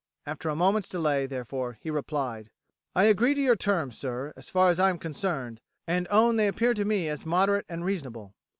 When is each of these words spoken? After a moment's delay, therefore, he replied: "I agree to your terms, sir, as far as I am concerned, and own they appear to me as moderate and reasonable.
After 0.25 0.49
a 0.49 0.55
moment's 0.55 0.89
delay, 0.89 1.27
therefore, 1.27 1.77
he 1.79 1.91
replied: 1.91 2.49
"I 2.95 3.03
agree 3.03 3.35
to 3.35 3.41
your 3.41 3.55
terms, 3.55 3.99
sir, 3.99 4.33
as 4.35 4.49
far 4.49 4.69
as 4.69 4.79
I 4.79 4.89
am 4.89 4.97
concerned, 4.97 5.61
and 5.85 6.07
own 6.09 6.37
they 6.37 6.47
appear 6.47 6.73
to 6.73 6.85
me 6.85 7.07
as 7.07 7.23
moderate 7.23 7.67
and 7.69 7.85
reasonable. 7.85 8.33